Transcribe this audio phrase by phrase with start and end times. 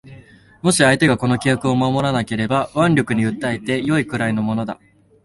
[0.63, 4.79] もし相手がこの規約を守らなければ腕力に訴えて善いくらいのものだ